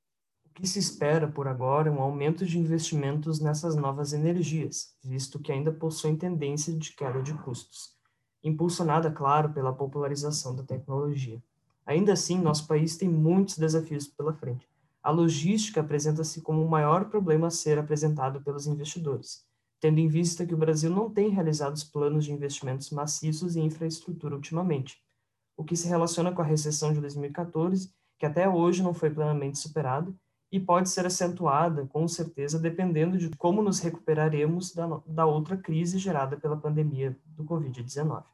O 0.51 0.55
que 0.61 0.67
se 0.67 0.79
espera 0.79 1.27
por 1.27 1.49
agora 1.49 1.89
é 1.89 1.93
um 1.93 2.03
aumento 2.03 2.45
de 2.45 2.59
investimentos 2.59 3.41
nessas 3.41 3.77
novas 3.77 4.13
energias, 4.13 4.95
visto 5.03 5.39
que 5.39 5.53
ainda 5.53 5.73
possuem 5.73 6.17
tendência 6.17 6.77
de 6.77 6.93
queda 6.93 7.23
de 7.23 7.33
custos, 7.35 7.97
impulsionada, 8.45 9.11
claro, 9.11 9.53
pela 9.53 9.73
popularização 9.73 10.55
da 10.55 10.63
tecnologia. 10.63 11.43
Ainda 11.87 12.13
assim, 12.13 12.37
nosso 12.37 12.67
país 12.67 12.97
tem 12.97 13.09
muitos 13.09 13.57
desafios 13.57 14.07
pela 14.07 14.35
frente. 14.35 14.69
A 15.03 15.11
logística 15.11 15.81
apresenta-se 15.81 16.43
como 16.43 16.63
o 16.63 16.69
maior 16.69 17.07
problema 17.07 17.47
a 17.47 17.51
ser 17.51 17.79
apresentado 17.79 18.43
pelos 18.43 18.67
investidores, 18.67 19.47
tendo 19.81 19.99
em 19.99 20.09
vista 20.09 20.45
que 20.45 20.55
o 20.55 20.59
Brasil 20.59 20.91
não 20.91 21.09
tem 21.09 21.31
realizado 21.31 21.75
os 21.75 21.85
planos 21.85 22.27
de 22.27 22.33
investimentos 22.33 22.91
maciços 22.91 23.57
em 23.57 23.65
infraestrutura 23.65 24.35
ultimamente, 24.35 25.03
o 25.57 25.65
que 25.65 25.77
se 25.77 25.89
relaciona 25.89 26.33
com 26.33 26.43
a 26.43 26.45
recessão 26.45 26.93
de 26.93 27.01
2014, 27.01 27.91
que 28.19 28.27
até 28.27 28.47
hoje 28.47 28.83
não 28.83 28.93
foi 28.93 29.09
plenamente 29.09 29.59
superada 29.59 30.13
e 30.53 30.59
pode 30.59 30.89
ser 30.89 31.07
acentuada, 31.07 31.87
com 31.87 32.09
certeza, 32.09 32.59
dependendo 32.59 33.17
de 33.17 33.31
como 33.37 33.63
nos 33.63 33.79
recuperaremos 33.79 34.75
da, 34.75 35.01
da 35.07 35.27
outra 35.27 35.57
crise 35.57 35.99
gerada 35.99 36.37
pela 36.37 36.57
pandemia 36.57 37.17
do 37.25 37.45
Covid-19. 37.45 38.25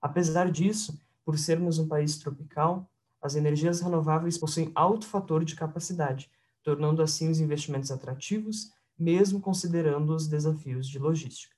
Apesar 0.00 0.50
disso, 0.50 1.00
por 1.24 1.38
sermos 1.38 1.78
um 1.78 1.86
país 1.86 2.18
tropical, 2.18 2.90
as 3.22 3.36
energias 3.36 3.80
renováveis 3.80 4.36
possuem 4.36 4.72
alto 4.74 5.06
fator 5.06 5.44
de 5.44 5.54
capacidade, 5.54 6.28
tornando 6.64 7.00
assim 7.00 7.30
os 7.30 7.38
investimentos 7.38 7.92
atrativos, 7.92 8.72
mesmo 8.98 9.40
considerando 9.40 10.14
os 10.14 10.26
desafios 10.26 10.88
de 10.88 10.98
logística. 10.98 11.54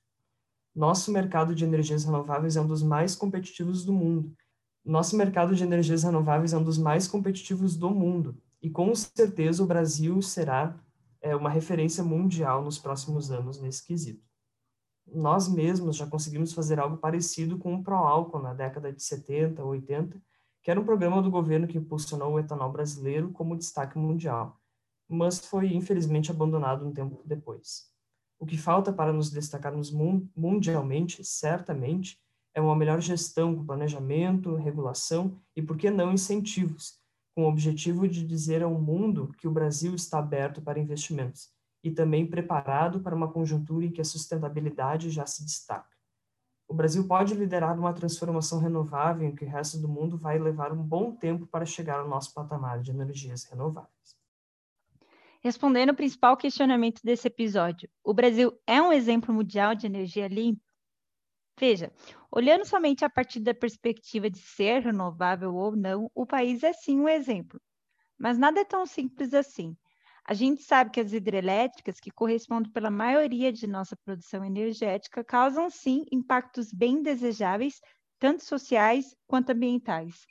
Nosso 0.75 1.11
mercado 1.11 1.54
de 1.54 1.64
energias 1.64 2.04
renováveis 2.04 2.56
é 2.56 2.61
um 2.61 2.66
dos 2.66 2.82
mais 2.82 3.14
competitivos 3.14 3.84
do 3.84 3.92
mundo. 3.92 4.37
Nosso 4.84 5.16
mercado 5.16 5.54
de 5.54 5.62
energias 5.62 6.02
renováveis 6.02 6.52
é 6.52 6.58
um 6.58 6.62
dos 6.64 6.76
mais 6.76 7.08
competitivos 7.08 7.76
do 7.76 7.90
mundo, 7.90 8.37
e 8.64 8.71
com 8.71 8.94
certeza 8.94 9.62
o 9.62 9.66
Brasil 9.66 10.23
será 10.23 10.75
é, 11.21 11.37
uma 11.37 11.50
referência 11.50 12.02
mundial 12.02 12.64
nos 12.64 12.78
próximos 12.78 13.30
anos 13.30 13.61
nesse 13.61 13.85
quesito. 13.87 14.26
Nós 15.06 15.47
mesmos 15.47 15.97
já 15.97 16.06
conseguimos 16.06 16.54
fazer 16.54 16.80
algo 16.80 16.97
parecido 16.97 17.59
com 17.59 17.75
o 17.75 17.85
Proálcool 17.85 18.40
na 18.40 18.54
década 18.54 18.90
de 18.90 19.02
70, 19.02 19.62
80, 19.62 20.18
que 20.62 20.71
era 20.71 20.80
um 20.80 20.85
programa 20.85 21.21
do 21.21 21.30
governo 21.30 21.66
que 21.68 21.76
impulsionou 21.76 22.33
o 22.33 22.38
etanol 22.38 22.73
brasileiro 22.73 23.30
como 23.33 23.54
destaque 23.54 23.99
mundial, 23.99 24.59
mas 25.06 25.44
foi 25.44 25.75
infelizmente 25.75 26.30
abandonado 26.30 26.87
um 26.87 26.92
tempo 26.94 27.21
depois. 27.23 27.92
O 28.38 28.47
que 28.47 28.56
falta 28.56 28.90
para 28.90 29.12
nos 29.12 29.30
destacarmos 29.30 29.92
mundialmente, 30.35 31.23
certamente, 31.23 32.18
é 32.54 32.62
uma 32.62 32.75
melhor 32.75 33.02
gestão 33.02 33.54
com 33.54 33.66
planejamento, 33.66 34.54
regulação 34.54 35.38
e, 35.54 35.61
por 35.61 35.76
que 35.76 35.90
não, 35.90 36.14
incentivos, 36.14 37.03
com 37.35 37.45
o 37.45 37.49
objetivo 37.49 38.09
de 38.09 38.25
dizer 38.25 38.62
ao 38.62 38.75
mundo 38.75 39.35
que 39.38 39.49
o 39.49 39.50
Brasil 39.50 39.95
está 39.95 40.19
aberto 40.19 40.62
para 40.62 40.79
investimentos 40.79 41.53
e 41.83 41.91
também 41.91 42.26
preparado 42.26 43.00
para 43.00 43.14
uma 43.14 43.31
conjuntura 43.31 43.85
em 43.85 43.91
que 43.91 44.00
a 44.00 44.05
sustentabilidade 44.05 45.11
já 45.11 45.26
se 45.26 45.45
destaca. 45.45 45.95
O 46.67 46.73
Brasil 46.73 47.07
pode 47.07 47.35
liderar 47.35 47.79
uma 47.79 47.93
transformação 47.93 48.59
renovável 48.59 49.29
em 49.29 49.35
que 49.35 49.45
o 49.45 49.49
resto 49.49 49.79
do 49.79 49.88
mundo 49.88 50.17
vai 50.17 50.38
levar 50.38 50.73
um 50.73 50.83
bom 50.83 51.14
tempo 51.14 51.47
para 51.47 51.67
chegar 51.67 52.00
ao 52.00 52.09
nosso 52.09 52.33
patamar 52.33 52.81
de 52.81 52.91
energias 52.91 53.45
renováveis. 53.45 54.17
Respondendo 55.43 55.91
ao 55.91 55.95
principal 55.95 56.38
questionamento 56.38 57.03
desse 57.05 57.29
episódio, 57.29 57.87
o 58.03 58.14
Brasil 58.14 58.59
é 58.67 58.81
um 58.81 58.91
exemplo 58.91 59.35
mundial 59.35 59.75
de 59.75 59.85
energia 59.85 60.26
limpa? 60.26 60.63
Veja, 61.58 61.92
olhando 62.30 62.64
somente 62.64 63.04
a 63.04 63.11
partir 63.11 63.40
da 63.40 63.54
perspectiva 63.54 64.28
de 64.28 64.38
ser 64.38 64.82
renovável 64.82 65.54
ou 65.54 65.76
não, 65.76 66.11
o 66.14 66.26
país 66.26 66.62
é 66.62 66.73
sim 66.73 67.00
um 67.00 67.08
exemplo. 67.08 67.61
Mas 68.18 68.38
nada 68.38 68.61
é 68.61 68.64
tão 68.64 68.87
simples 68.87 69.32
assim. 69.34 69.76
A 70.26 70.34
gente 70.34 70.62
sabe 70.62 70.90
que 70.90 71.00
as 71.00 71.12
hidrelétricas, 71.12 72.00
que 72.00 72.11
correspondem 72.11 72.73
pela 72.73 72.90
maioria 72.90 73.52
de 73.52 73.66
nossa 73.66 73.96
produção 74.04 74.44
energética, 74.44 75.23
causam 75.23 75.68
sim 75.70 76.04
impactos 76.11 76.73
bem 76.73 77.02
desejáveis, 77.02 77.80
tanto 78.18 78.42
sociais 78.42 79.14
quanto 79.26 79.50
ambientais. 79.50 80.25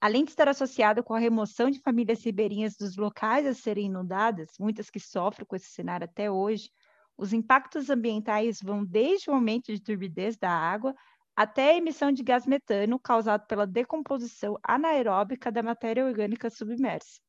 Além 0.00 0.24
de 0.24 0.30
estar 0.30 0.48
associado 0.48 1.02
com 1.02 1.14
a 1.14 1.18
remoção 1.18 1.68
de 1.68 1.80
famílias 1.80 2.24
ribeirinhas 2.24 2.76
dos 2.76 2.96
locais 2.96 3.44
a 3.44 3.52
serem 3.52 3.86
inundadas, 3.86 4.50
muitas 4.58 4.88
que 4.88 5.00
sofrem 5.00 5.44
com 5.44 5.56
esse 5.56 5.70
cenário 5.72 6.04
até 6.04 6.30
hoje, 6.30 6.70
os 7.18 7.32
impactos 7.32 7.90
ambientais 7.90 8.60
vão 8.62 8.84
desde 8.84 9.28
o 9.28 9.34
aumento 9.34 9.72
de 9.72 9.82
turbidez 9.82 10.36
da 10.36 10.50
água 10.50 10.94
até 11.36 11.72
a 11.72 11.76
emissão 11.76 12.12
de 12.12 12.22
gás 12.22 12.46
metano 12.46 12.98
causado 12.98 13.44
pela 13.46 13.66
decomposição 13.66 14.56
anaeróbica 14.62 15.50
da 15.50 15.62
matéria 15.62 16.04
orgânica 16.04 16.48
submersa. 16.48 17.20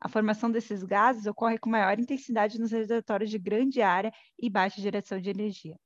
A 0.00 0.08
formação 0.08 0.50
desses 0.50 0.82
gases 0.82 1.26
ocorre 1.26 1.58
com 1.58 1.70
maior 1.70 1.98
intensidade 1.98 2.60
nos 2.60 2.72
reservatórios 2.72 3.30
de 3.30 3.38
grande 3.38 3.80
área 3.80 4.12
e 4.38 4.50
baixa 4.50 4.80
geração 4.80 5.20
de 5.20 5.30
energia. 5.30 5.76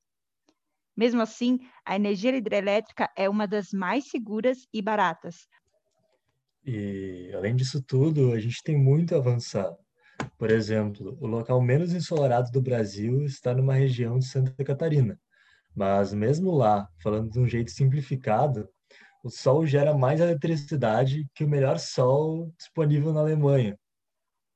Mesmo 0.96 1.22
assim, 1.22 1.58
a 1.84 1.94
energia 1.94 2.34
hidrelétrica 2.36 3.10
é 3.16 3.28
uma 3.28 3.46
das 3.46 3.72
mais 3.72 4.08
seguras 4.08 4.66
e 4.72 4.82
baratas. 4.82 5.46
E, 6.64 7.30
além 7.34 7.54
disso 7.54 7.82
tudo, 7.82 8.32
a 8.32 8.40
gente 8.40 8.62
tem 8.62 8.76
muito 8.76 9.14
a 9.14 9.18
avançar. 9.18 9.74
Por 10.40 10.50
exemplo, 10.50 11.18
o 11.20 11.26
local 11.26 11.60
menos 11.60 11.92
ensolarado 11.92 12.50
do 12.50 12.62
Brasil 12.62 13.26
está 13.26 13.54
numa 13.54 13.74
região 13.74 14.18
de 14.18 14.24
Santa 14.24 14.64
Catarina. 14.64 15.20
Mas 15.76 16.14
mesmo 16.14 16.50
lá, 16.50 16.88
falando 17.02 17.30
de 17.30 17.38
um 17.38 17.46
jeito 17.46 17.70
simplificado, 17.70 18.66
o 19.22 19.28
sol 19.28 19.66
gera 19.66 19.92
mais 19.92 20.18
eletricidade 20.18 21.28
que 21.34 21.44
o 21.44 21.48
melhor 21.48 21.78
sol 21.78 22.50
disponível 22.56 23.12
na 23.12 23.20
Alemanha. 23.20 23.78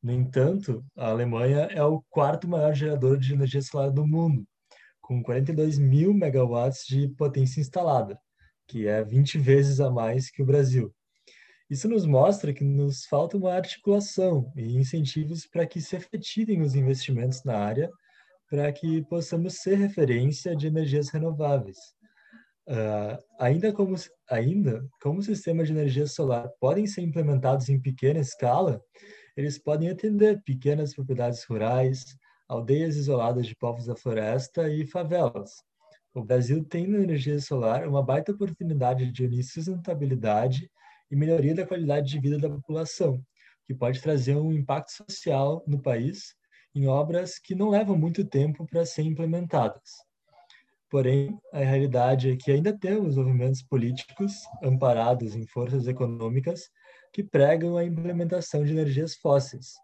No 0.03 0.11
entanto, 0.11 0.83
a 0.97 1.11
Alemanha 1.11 1.69
é 1.71 1.85
o 1.85 2.03
quarto 2.09 2.49
maior 2.49 2.73
gerador 2.75 3.19
de 3.19 3.35
energia 3.35 3.61
solar 3.61 3.91
do 3.91 4.07
mundo, 4.07 4.43
com 5.03 5.23
42 5.23 5.79
mil 5.79 6.15
megawatts 6.15 6.87
de 6.87 7.09
potência 7.09 7.61
instalada, 7.61 8.19
que 8.67 8.87
é 8.87 9.05
20 9.05 9.37
vezes 9.39 9.81
a 9.81 9.91
mais 9.91 10.31
que 10.31 10.43
o 10.43 10.47
Brasil. 10.47 10.95
Isso 11.75 11.89
nos 11.89 12.07
mostra 12.07 12.55
que 12.55 12.63
nos 12.63 13.05
falta 13.05 13.37
uma 13.37 13.53
articulação 13.53 14.53
e 14.55 14.77
incentivos 14.77 15.45
para 15.45 15.67
que 15.67 15.81
se 15.81 15.97
efetivem 15.97 16.63
os 16.63 16.77
investimentos 16.77 17.43
na 17.43 17.59
área, 17.59 17.91
para 18.49 18.73
que 18.73 19.03
possamos 19.07 19.55
ser 19.55 19.75
referência 19.75 20.55
de 20.55 20.69
energias 20.69 21.09
renováveis. 21.09 21.77
Uh, 22.69 23.19
ainda, 23.41 23.73
como, 23.73 23.97
ainda 24.31 24.87
como 25.03 25.21
sistemas 25.21 25.67
de 25.67 25.73
energia 25.73 26.07
solar 26.07 26.49
podem 26.61 26.87
ser 26.87 27.01
implementados 27.01 27.69
em 27.69 27.81
pequena 27.81 28.21
escala, 28.21 28.81
eles 29.37 29.59
podem 29.59 29.91
atender 29.91 30.41
pequenas 30.45 30.95
propriedades 30.95 31.43
rurais, 31.43 32.05
aldeias 32.49 32.95
isoladas 32.95 33.49
de 33.49 33.57
povos 33.57 33.87
da 33.87 33.97
floresta 33.97 34.71
e 34.71 34.87
favelas. 34.87 35.51
O 36.15 36.23
Brasil 36.23 36.65
tem 36.65 36.87
na 36.87 37.01
energia 37.01 37.41
solar 37.41 37.89
uma 37.89 38.01
baita 38.01 38.31
oportunidade 38.31 39.11
de 39.11 39.25
unir 39.25 39.43
sustentabilidade 39.43 40.71
e 41.15 41.17
melhoria 41.17 41.55
da 41.55 41.65
qualidade 41.65 42.11
de 42.11 42.19
vida 42.19 42.37
da 42.39 42.51
população, 42.51 43.25
que 43.65 43.73
pode 43.73 44.03
trazer 44.03 44.35
um 44.35 44.53
impacto 44.53 44.91
social 44.91 45.63
no 45.65 45.81
país 45.81 46.35
em 46.75 46.89
obras 46.89 47.39
que 47.39 47.55
não 47.55 47.71
levam 47.71 47.97
muito 47.97 48.25
tempo 48.25 48.67
para 48.67 48.85
serem 48.85 49.13
implementadas. 49.13 49.93
Porém, 50.91 51.39
a 51.53 51.61
realidade 51.61 52.33
é 52.33 52.37
que 52.37 52.51
ainda 52.51 52.77
temos 52.77 53.17
movimentos 53.17 53.63
políticos 53.63 54.33
amparados 54.61 55.37
em 55.37 55.47
forças 55.47 55.87
econômicas 55.87 56.69
que 57.13 57.23
pregam 57.23 57.77
a 57.77 57.85
implementação 57.85 58.65
de 58.65 58.73
energias 58.73 59.15
fósseis, 59.15 59.75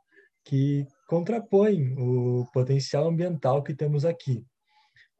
que 0.44 0.84
contrapõem 1.08 1.94
o 1.96 2.44
potencial 2.52 3.06
ambiental 3.06 3.62
que 3.62 3.72
temos 3.74 4.04
aqui. 4.04 4.44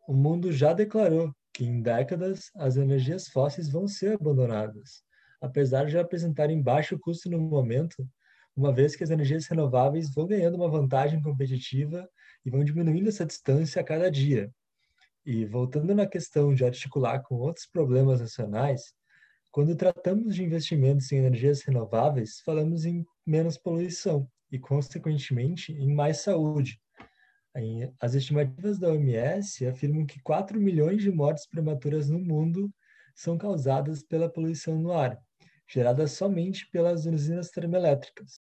O 0.09 0.13
mundo 0.13 0.51
já 0.51 0.73
declarou 0.73 1.33
que 1.55 1.65
em 1.65 1.81
décadas 1.81 2.51
as 2.57 2.77
energias 2.77 3.29
fósseis 3.29 3.71
vão 3.71 3.87
ser 3.87 4.15
abandonadas, 4.15 5.05
apesar 5.41 5.87
de 5.87 5.99
apresentarem 5.99 6.63
baixo 6.63 6.99
custo 6.99 7.31
no 7.31 7.39
momento, 7.39 8.07
uma 8.55 8.73
vez 8.73 8.95
que 8.95 9.05
as 9.05 9.11
energias 9.11 9.47
renováveis 9.47 10.13
vão 10.13 10.27
ganhando 10.27 10.57
uma 10.57 10.69
vantagem 10.69 11.23
competitiva 11.23 12.09
e 12.45 12.51
vão 12.51 12.65
diminuindo 12.65 13.09
essa 13.09 13.25
distância 13.25 13.81
a 13.81 13.85
cada 13.85 14.11
dia. 14.11 14.53
E 15.25 15.45
voltando 15.45 15.95
na 15.95 16.07
questão 16.07 16.55
de 16.55 16.65
articular 16.65 17.21
com 17.23 17.37
outros 17.37 17.67
problemas 17.67 18.21
nacionais, 18.21 18.95
quando 19.51 19.75
tratamos 19.75 20.35
de 20.35 20.45
investimentos 20.45 21.11
em 21.11 21.17
energias 21.17 21.63
renováveis, 21.63 22.41
falamos 22.41 22.85
em 22.85 23.05
menos 23.27 23.59
poluição 23.59 24.29
e, 24.51 24.59
consequentemente, 24.59 25.73
em 25.73 25.93
mais 25.93 26.21
saúde. 26.21 26.81
As 27.99 28.15
estimativas 28.15 28.79
da 28.79 28.91
OMS 28.91 29.67
afirmam 29.67 30.07
que 30.07 30.23
4 30.23 30.61
milhões 30.61 31.03
de 31.03 31.11
mortes 31.11 31.47
prematuras 31.47 32.09
no 32.09 32.19
mundo 32.19 32.73
são 33.15 33.37
causadas 33.37 34.03
pela 34.03 34.31
poluição 34.31 34.79
no 34.79 34.93
ar, 34.93 35.21
gerada 35.73 36.05
somente 36.09 36.69
pelas 36.69 37.07
usinas 37.07 37.49
termoelétricas. 37.51 38.41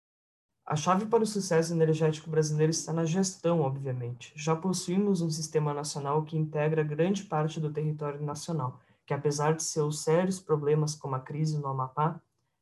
A 0.66 0.76
chave 0.76 1.06
para 1.06 1.24
o 1.24 1.28
sucesso 1.28 1.74
energético 1.74 2.28
brasileiro 2.28 2.72
está 2.72 2.92
na 2.92 3.06
gestão, 3.06 3.62
obviamente. 3.62 4.34
Já 4.36 4.56
possuímos 4.56 5.22
um 5.22 5.30
sistema 5.30 5.72
nacional 5.72 6.24
que 6.24 6.38
integra 6.38 6.84
grande 6.84 7.24
parte 7.24 7.60
do 7.60 7.72
território 7.72 8.22
nacional, 8.22 8.80
que 9.06 9.14
apesar 9.14 9.56
de 9.56 9.64
seus 9.64 10.04
sérios 10.04 10.40
problemas 10.40 10.96
como 10.96 11.16
a 11.16 11.20
crise 11.20 11.60
no 11.60 11.68
Amapá, 11.68 12.20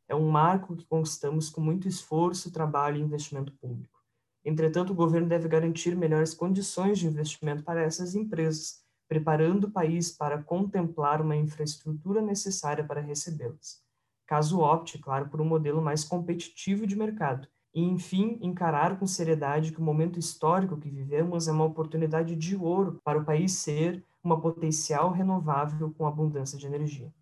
é 0.09 0.15
um 0.15 0.29
marco 0.29 0.75
que 0.75 0.85
conquistamos 0.85 1.49
com 1.49 1.61
muito 1.61 1.87
esforço, 1.87 2.51
trabalho 2.51 2.97
e 2.97 3.01
investimento 3.01 3.53
público. 3.53 3.97
Entretanto, 4.43 4.91
o 4.91 4.95
governo 4.95 5.27
deve 5.27 5.47
garantir 5.47 5.95
melhores 5.95 6.33
condições 6.33 6.99
de 6.99 7.07
investimento 7.07 7.63
para 7.63 7.81
essas 7.81 8.15
empresas, 8.15 8.81
preparando 9.07 9.65
o 9.65 9.71
país 9.71 10.11
para 10.11 10.41
contemplar 10.43 11.21
uma 11.21 11.35
infraestrutura 11.35 12.21
necessária 12.21 12.83
para 12.85 13.01
recebê-las. 13.01 13.86
Caso 14.27 14.59
opte, 14.59 14.99
claro, 14.99 15.29
por 15.29 15.39
um 15.39 15.45
modelo 15.45 15.81
mais 15.81 16.03
competitivo 16.03 16.85
de 16.85 16.97
mercado, 16.97 17.47
e, 17.73 17.81
enfim, 17.81 18.37
encarar 18.41 18.99
com 18.99 19.07
seriedade 19.07 19.71
que 19.71 19.79
o 19.79 19.83
momento 19.83 20.19
histórico 20.19 20.77
que 20.77 20.89
vivemos 20.89 21.47
é 21.47 21.51
uma 21.51 21.63
oportunidade 21.63 22.35
de 22.35 22.55
ouro 22.55 22.99
para 23.03 23.19
o 23.19 23.23
país 23.23 23.53
ser 23.53 24.03
uma 24.21 24.39
potencial 24.39 25.11
renovável 25.11 25.93
com 25.97 26.05
abundância 26.05 26.57
de 26.57 26.65
energia. 26.65 27.13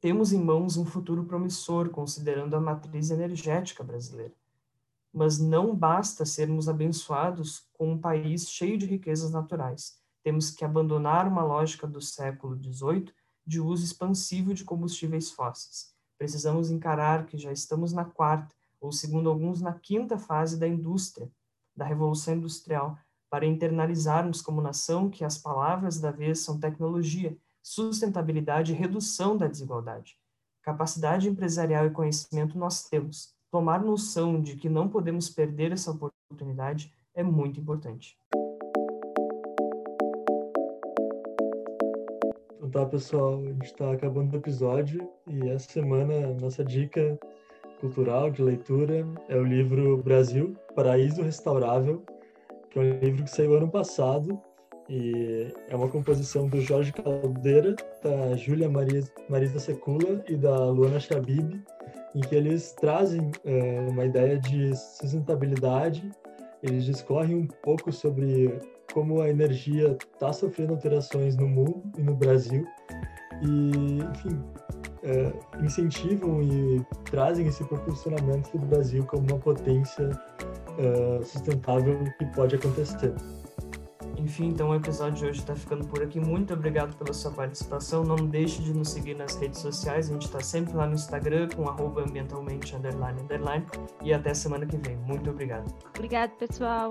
Temos 0.00 0.32
em 0.32 0.42
mãos 0.42 0.76
um 0.76 0.84
futuro 0.84 1.24
promissor, 1.24 1.88
considerando 1.90 2.56
a 2.56 2.60
matriz 2.60 3.10
energética 3.10 3.84
brasileira. 3.84 4.34
Mas 5.12 5.38
não 5.38 5.74
basta 5.74 6.26
sermos 6.26 6.68
abençoados 6.68 7.68
com 7.74 7.92
um 7.92 7.98
país 7.98 8.50
cheio 8.50 8.76
de 8.76 8.86
riquezas 8.86 9.30
naturais. 9.30 10.00
Temos 10.22 10.50
que 10.50 10.64
abandonar 10.64 11.28
uma 11.28 11.44
lógica 11.44 11.86
do 11.86 12.00
século 12.00 12.56
XVIII 12.60 13.12
de 13.46 13.60
uso 13.60 13.84
expansivo 13.84 14.52
de 14.52 14.64
combustíveis 14.64 15.30
fósseis. 15.30 15.93
Precisamos 16.18 16.70
encarar 16.70 17.26
que 17.26 17.36
já 17.36 17.52
estamos 17.52 17.92
na 17.92 18.04
quarta 18.04 18.54
ou 18.80 18.92
segundo 18.92 19.30
alguns, 19.30 19.62
na 19.62 19.72
quinta 19.72 20.18
fase 20.18 20.58
da 20.58 20.68
indústria, 20.68 21.30
da 21.74 21.84
revolução 21.84 22.34
industrial, 22.34 22.98
para 23.30 23.46
internalizarmos 23.46 24.42
como 24.42 24.60
nação 24.60 25.10
que 25.10 25.24
as 25.24 25.38
palavras 25.38 25.98
da 25.98 26.10
vez 26.10 26.40
são 26.40 26.60
tecnologia, 26.60 27.36
sustentabilidade 27.62 28.72
e 28.72 28.76
redução 28.76 29.36
da 29.36 29.48
desigualdade. 29.48 30.16
Capacidade 30.62 31.28
empresarial 31.28 31.86
e 31.86 31.90
conhecimento 31.90 32.58
nós 32.58 32.88
temos. 32.88 33.34
Tomar 33.50 33.82
noção 33.82 34.40
de 34.40 34.56
que 34.56 34.68
não 34.68 34.88
podemos 34.88 35.30
perder 35.30 35.72
essa 35.72 35.90
oportunidade 35.90 36.92
é 37.14 37.22
muito 37.22 37.58
importante. 37.58 38.16
Tá, 42.74 42.84
pessoal, 42.86 43.38
a 43.38 43.46
gente 43.52 43.66
está 43.66 43.92
acabando 43.92 44.34
o 44.34 44.36
episódio 44.36 45.08
e 45.28 45.48
essa 45.48 45.70
semana 45.70 46.34
nossa 46.40 46.64
dica 46.64 47.16
cultural 47.80 48.32
de 48.32 48.42
leitura 48.42 49.06
é 49.28 49.36
o 49.36 49.44
livro 49.44 49.96
Brasil, 49.98 50.56
Paraíso 50.74 51.22
Restaurável, 51.22 52.02
que 52.70 52.80
é 52.80 52.82
um 52.82 52.98
livro 52.98 53.22
que 53.22 53.30
saiu 53.30 53.54
ano 53.54 53.70
passado 53.70 54.40
e 54.88 55.54
é 55.68 55.76
uma 55.76 55.88
composição 55.88 56.48
do 56.48 56.60
Jorge 56.60 56.92
Caldeira, 56.92 57.76
da 58.02 58.34
Júlia 58.34 58.68
Marisa 58.68 59.60
Secula 59.60 60.24
e 60.28 60.34
da 60.34 60.68
Luana 60.68 60.98
Chabib, 60.98 61.62
em 62.12 62.20
que 62.22 62.34
eles 62.34 62.72
trazem 62.72 63.30
é, 63.44 63.86
uma 63.88 64.04
ideia 64.04 64.36
de 64.36 64.74
sustentabilidade, 64.74 66.10
eles 66.60 66.84
discorrem 66.84 67.36
um 67.36 67.46
pouco 67.46 67.92
sobre 67.92 68.52
como 68.94 69.20
a 69.20 69.28
energia 69.28 69.98
está 70.14 70.32
sofrendo 70.32 70.72
alterações 70.74 71.36
no 71.36 71.48
mundo 71.48 71.82
e 71.98 72.02
no 72.02 72.14
Brasil, 72.14 72.64
e, 73.42 73.98
enfim, 73.98 74.40
é, 75.02 75.32
incentivam 75.62 76.40
e 76.40 76.80
trazem 77.10 77.48
esse 77.48 77.64
proporcionamento 77.64 78.56
do 78.56 78.64
Brasil 78.66 79.04
como 79.04 79.26
uma 79.28 79.38
potência 79.38 80.08
é, 80.78 81.24
sustentável 81.24 81.98
que 82.16 82.24
pode 82.26 82.54
acontecer. 82.54 83.12
Enfim, 84.24 84.48
então 84.48 84.70
o 84.70 84.74
episódio 84.74 85.18
de 85.18 85.26
hoje 85.26 85.40
está 85.40 85.54
ficando 85.54 85.86
por 85.86 86.02
aqui. 86.02 86.18
Muito 86.18 86.54
obrigado 86.54 86.96
pela 86.96 87.12
sua 87.12 87.30
participação. 87.30 88.02
Não 88.02 88.16
deixe 88.16 88.62
de 88.62 88.72
nos 88.72 88.88
seguir 88.88 89.14
nas 89.14 89.36
redes 89.36 89.60
sociais. 89.60 90.08
A 90.08 90.14
gente 90.14 90.24
está 90.24 90.40
sempre 90.40 90.74
lá 90.74 90.86
no 90.86 90.94
Instagram 90.94 91.48
com 91.54 91.68
ambientalmente 92.00 92.74
underline, 92.74 93.20
underline. 93.20 93.66
E 94.02 94.14
até 94.14 94.32
semana 94.32 94.64
que 94.64 94.78
vem. 94.78 94.96
Muito 94.96 95.28
obrigado. 95.28 95.70
Obrigado, 95.94 96.30
pessoal. 96.38 96.90